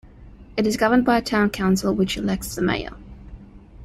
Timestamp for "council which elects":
1.51-2.55